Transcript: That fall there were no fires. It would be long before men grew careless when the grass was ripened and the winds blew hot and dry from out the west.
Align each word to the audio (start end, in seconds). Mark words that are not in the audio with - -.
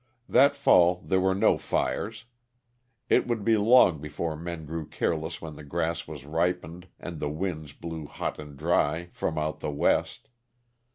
That 0.27 0.55
fall 0.55 1.03
there 1.05 1.19
were 1.19 1.35
no 1.35 1.59
fires. 1.59 2.25
It 3.07 3.27
would 3.27 3.45
be 3.45 3.55
long 3.55 4.01
before 4.01 4.35
men 4.35 4.65
grew 4.65 4.87
careless 4.87 5.43
when 5.43 5.55
the 5.55 5.63
grass 5.63 6.07
was 6.07 6.25
ripened 6.25 6.87
and 6.99 7.19
the 7.19 7.29
winds 7.29 7.71
blew 7.71 8.07
hot 8.07 8.39
and 8.39 8.57
dry 8.57 9.09
from 9.13 9.37
out 9.37 9.59
the 9.59 9.69
west. 9.69 10.27